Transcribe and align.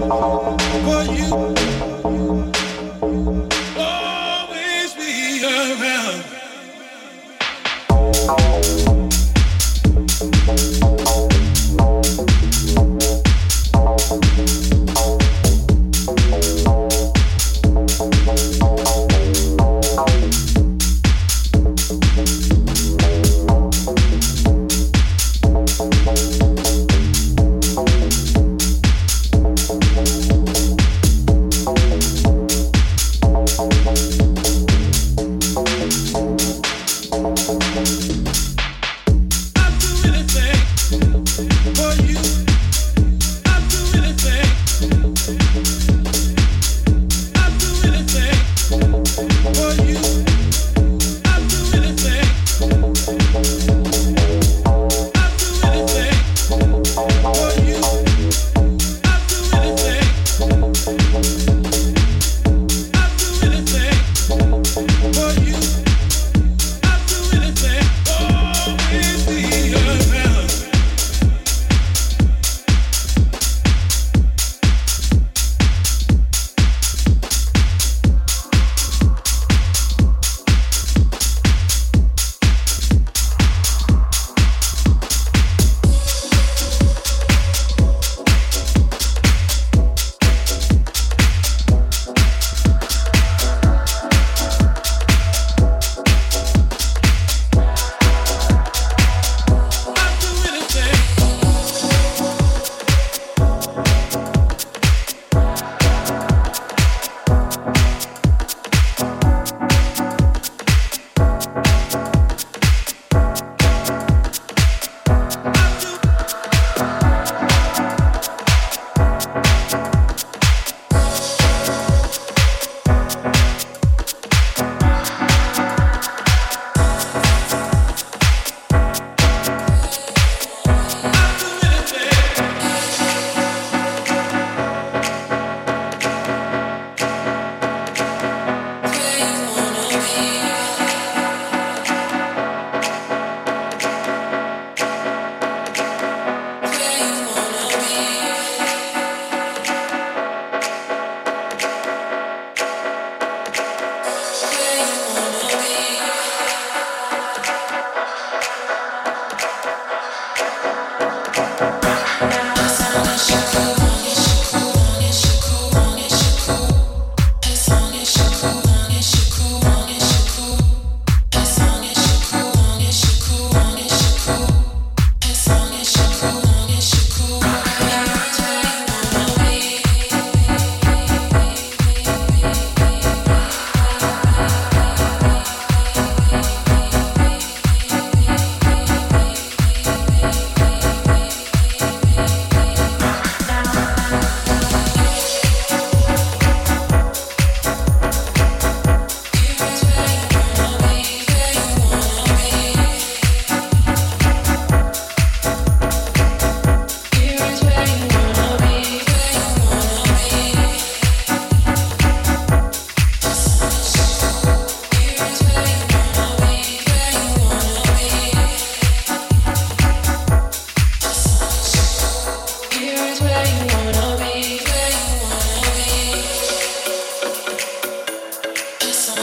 Now 0.00 0.56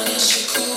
Deixa 0.05 0.47
com 0.53 0.76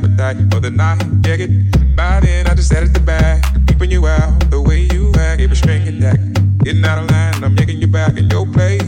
appetite 0.00 0.36
for 0.50 0.60
the 0.60 0.70
night. 0.70 1.02
Yeah, 1.26 1.36
get 1.36 1.96
by 1.96 2.20
then, 2.20 2.46
I 2.46 2.54
just 2.54 2.68
sat 2.68 2.82
at 2.82 2.94
the 2.94 3.00
back, 3.00 3.44
Keeping 3.66 3.90
you 3.90 4.06
out 4.06 4.50
the 4.50 4.60
way 4.60 4.88
you 4.92 5.12
act. 5.18 5.40
Every 5.40 5.56
string 5.56 5.86
and 5.86 6.00
deck. 6.00 6.18
Getting 6.64 6.84
out 6.84 6.98
of 6.98 7.10
line, 7.10 7.44
I'm 7.44 7.56
yanking 7.56 7.80
you 7.80 7.86
back 7.86 8.16
in 8.16 8.28
your 8.30 8.46
place. 8.46 8.82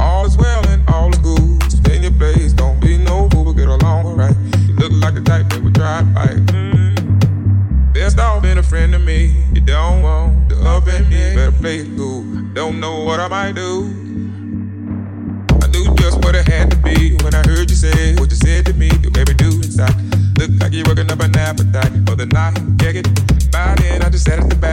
All 0.00 0.26
is 0.26 0.36
well 0.36 0.66
and 0.68 0.88
all 0.88 1.10
is 1.10 1.18
good. 1.18 1.62
Stay 1.70 1.96
in 1.96 2.02
your 2.02 2.12
place, 2.12 2.52
don't 2.52 2.80
be 2.80 2.98
no 2.98 3.28
fool, 3.30 3.44
but 3.44 3.52
get 3.52 3.68
along 3.68 4.06
alright. 4.06 4.36
You 4.66 4.74
look 4.74 4.92
like 5.02 5.14
the 5.14 5.22
type 5.22 5.48
that 5.50 5.62
would 5.62 5.74
try 5.74 6.00
to 6.00 6.06
fight. 6.14 7.94
Best 7.94 8.18
off 8.18 8.42
being 8.42 8.58
a 8.58 8.62
friend 8.62 8.92
to 8.92 8.98
me. 8.98 9.34
You 9.54 9.60
don't 9.60 10.02
want 10.02 10.50
to 10.50 10.60
up 10.62 10.86
in 10.88 11.08
me. 11.08 11.34
Better 11.34 11.52
play 11.52 11.78
it 11.78 11.96
cool. 11.96 12.22
Don't 12.54 12.80
know 12.80 13.04
what 13.04 13.18
I 13.20 13.28
might 13.28 13.54
do. 13.54 13.86
I 15.62 15.66
knew 15.68 15.94
just 15.96 16.18
what 16.24 16.34
it 16.34 16.46
had 16.46 16.70
to 16.70 16.76
be 16.76 17.16
when 17.22 17.34
I 17.34 17.42
heard 17.46 17.70
you 17.70 17.76
say 17.76 18.14
what 18.16 18.30
you 18.30 18.36
said 18.36 18.66
to 18.66 18.72
me 18.74 18.90
working 20.84 21.10
up 21.10 21.20
an 21.20 21.36
appetite 21.36 21.92
for 22.06 22.14
the 22.14 22.26
night. 22.26 22.58
Yeah, 22.82 23.00
it, 23.00 23.06
body, 23.50 23.86
and 23.88 24.04
I 24.04 24.10
just 24.10 24.26
had 24.28 24.38
it 24.38 24.48
the 24.48 24.56
back. 24.56 24.67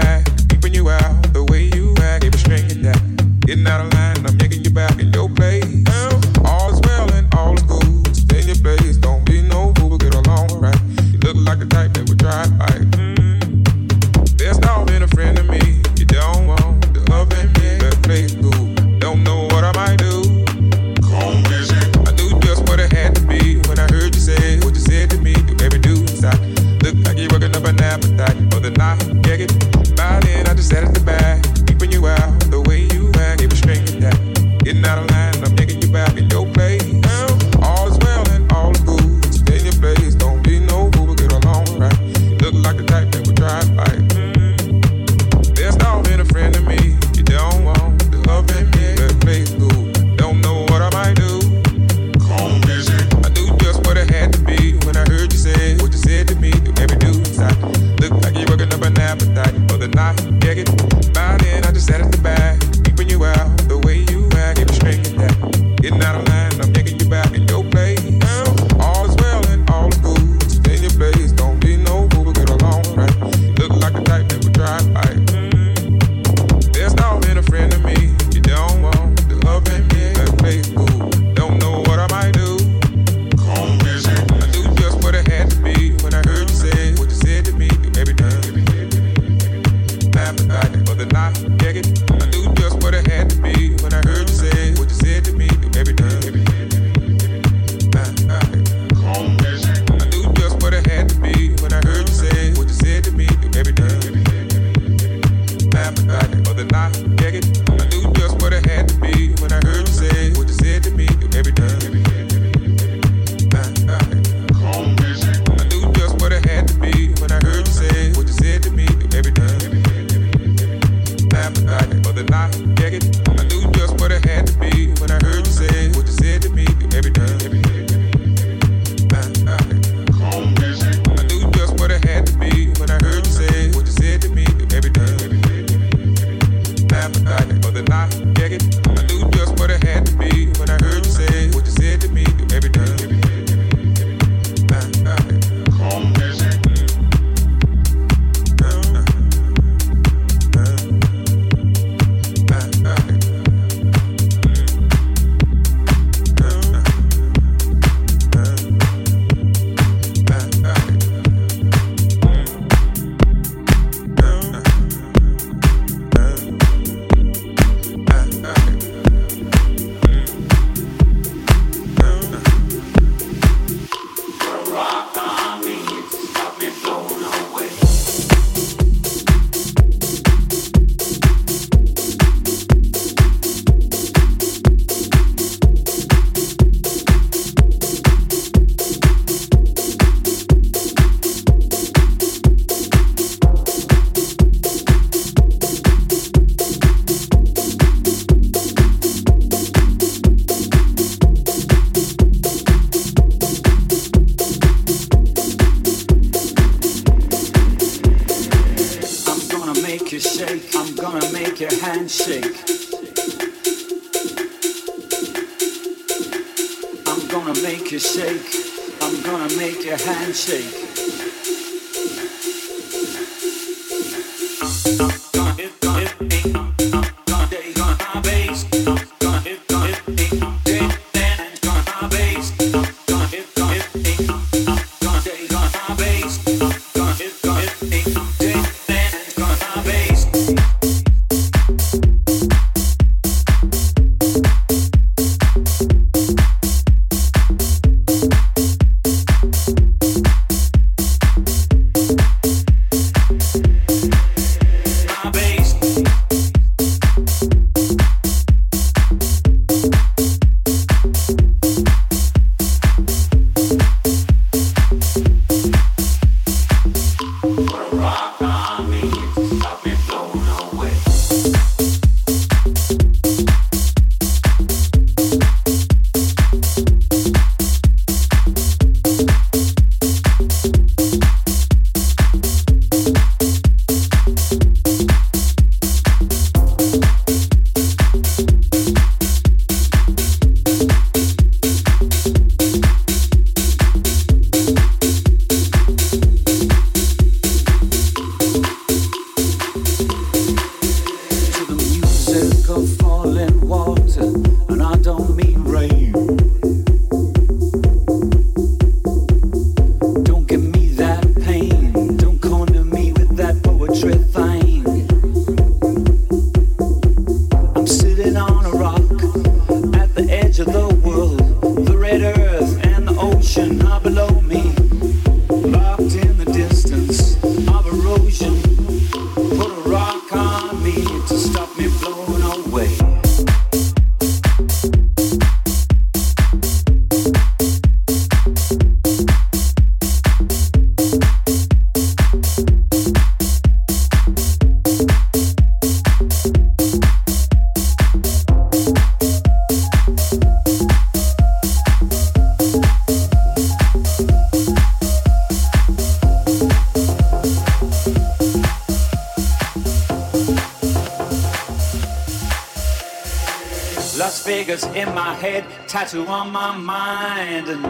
tattoo 365.95 366.27
on 366.27 366.51
my 366.51 366.75
mind 366.75 367.69
and 367.69 367.81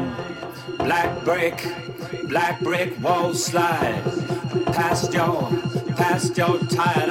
black 0.78 1.24
brick, 1.24 1.66
black 2.28 2.60
brick 2.60 2.94
walls 3.02 3.44
slide 3.44 4.00
past 4.68 5.12
your, 5.12 5.50
past 5.98 6.38
your 6.38 6.60
tire. 6.68 7.05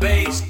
bass. 0.00 0.49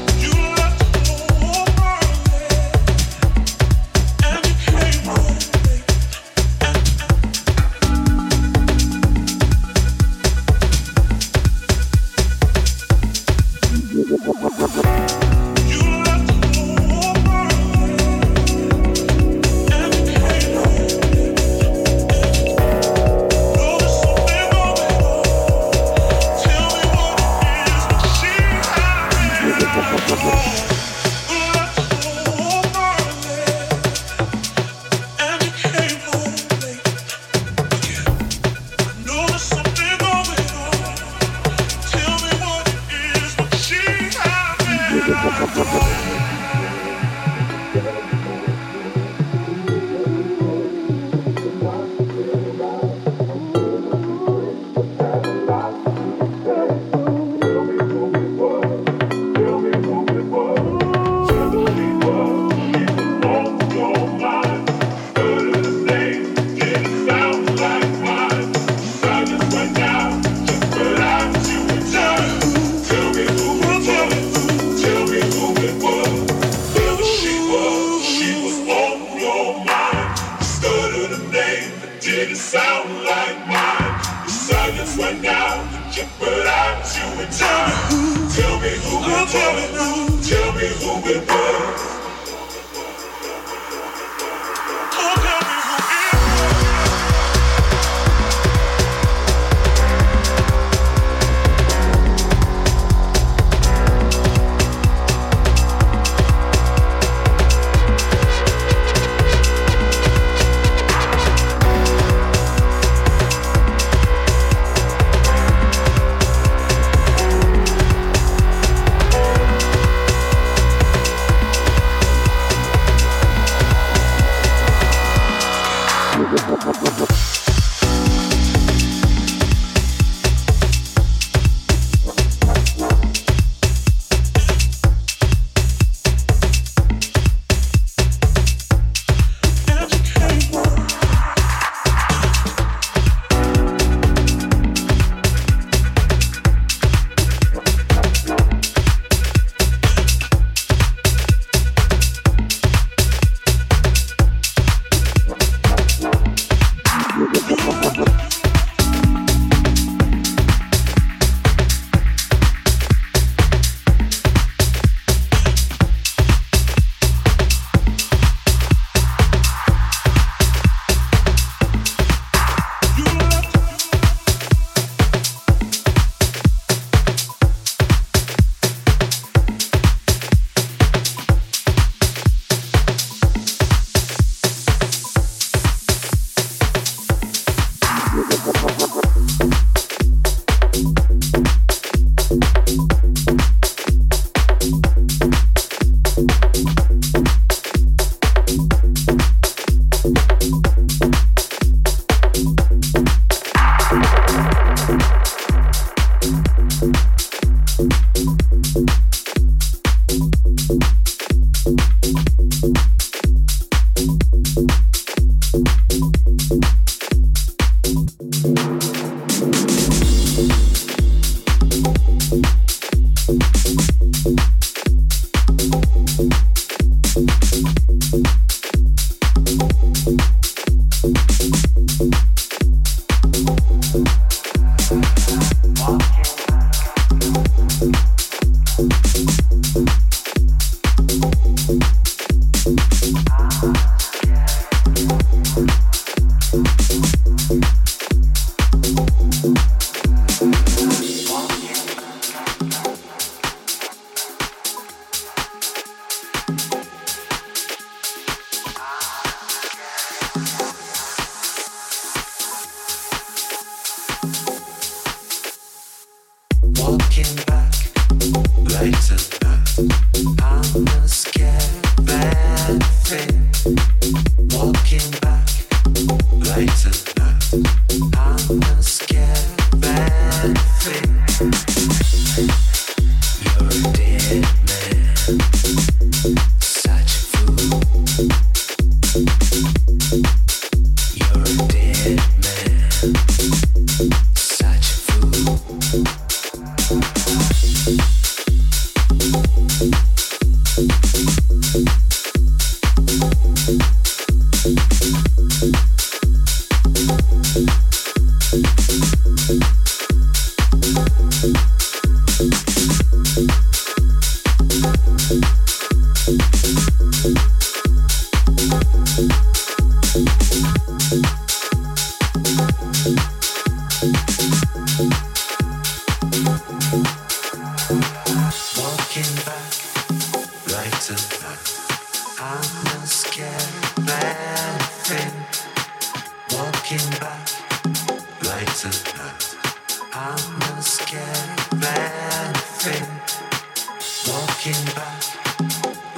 Walking 342.83 344.73
back 344.95 345.21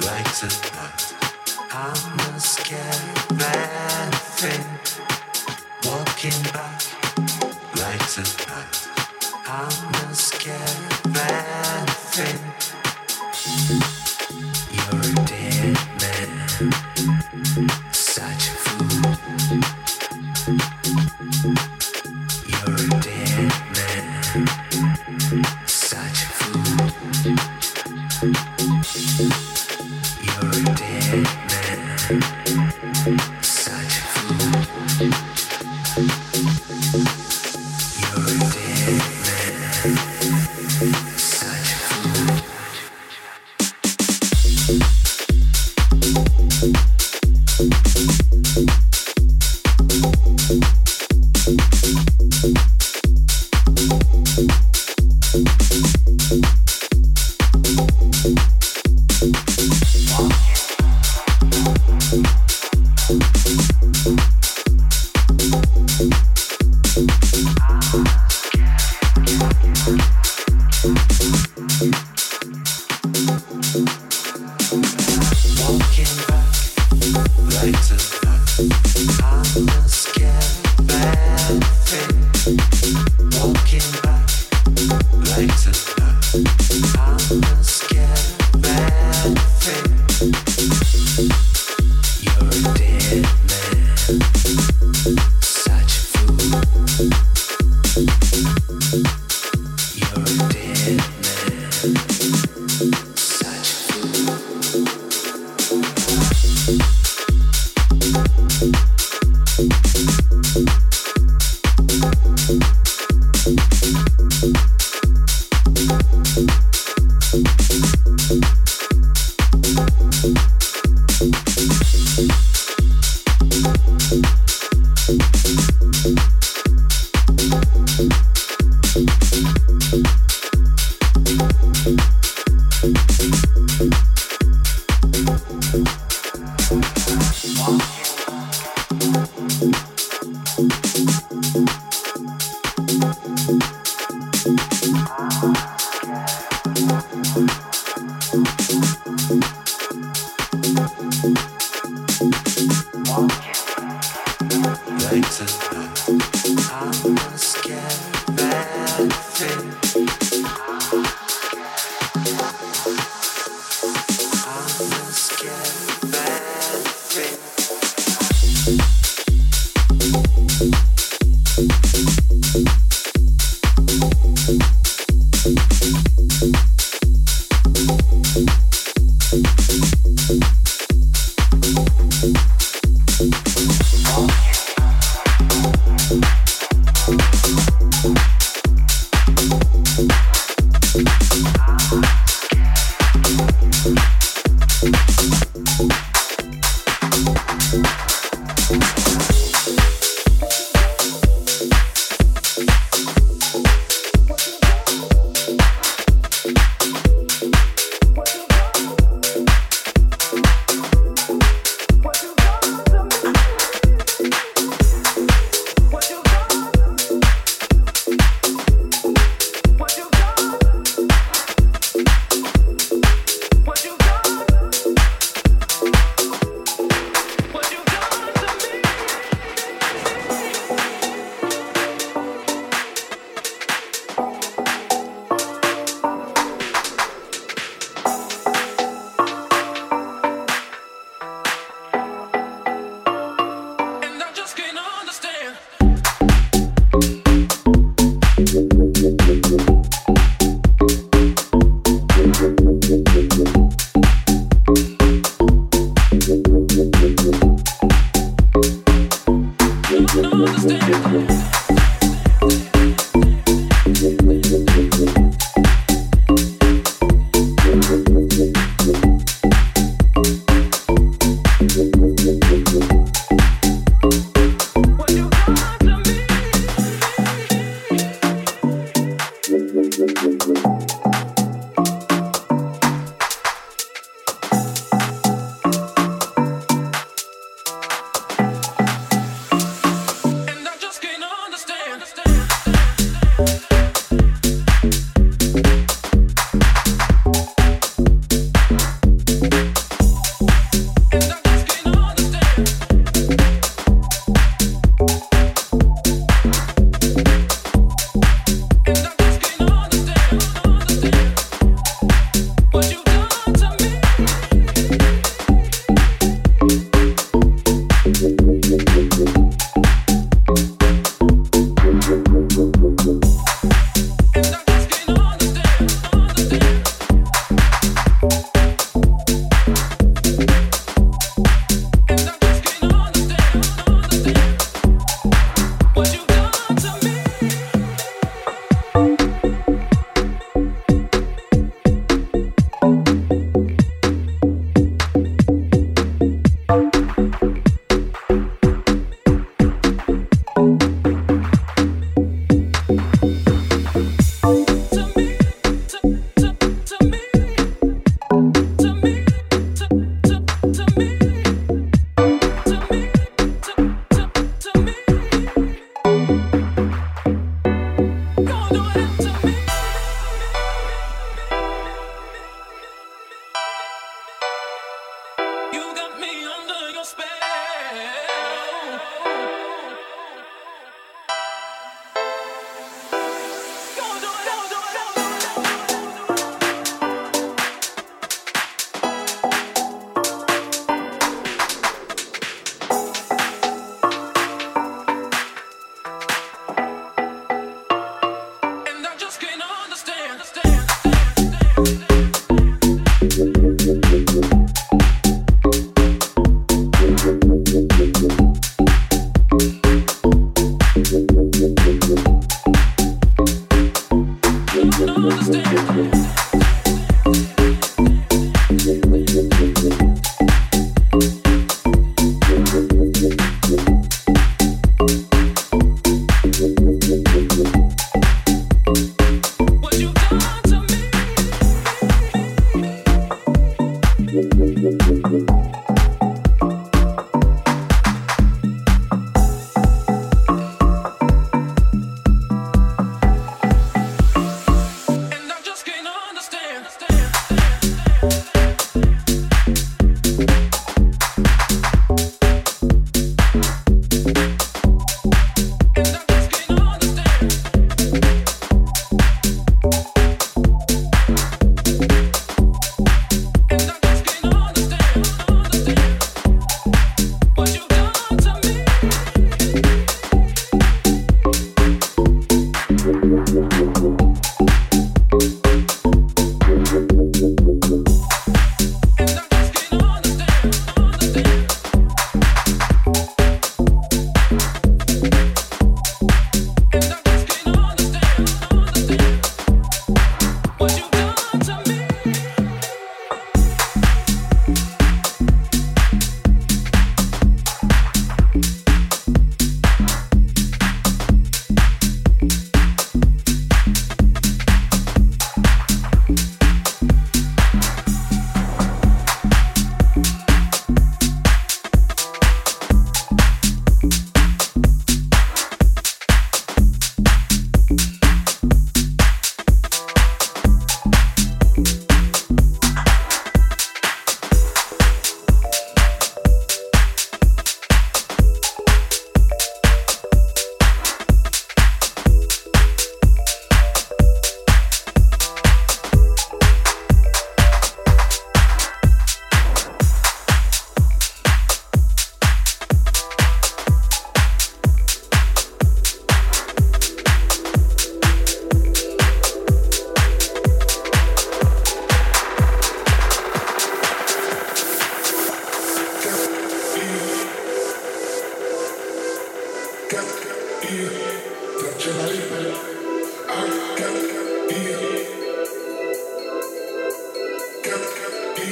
like 0.00 0.32
the 0.40 0.48
night. 0.74 1.14
I'm 1.70 2.18
a 2.20 2.40
scared 2.40 3.38
man 3.38 4.10
thing. 4.40 4.64
Walking 5.84 6.42
back 6.54 6.80
like 7.76 8.06
the 8.14 8.24
night. 8.48 8.88
I'm 9.46 10.10
a 10.10 10.14
scared 10.14 11.12
man 11.12 11.86
thing. 11.86 12.53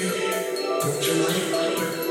Got 0.00 1.06
your 1.06 1.16
lightning 1.16 2.01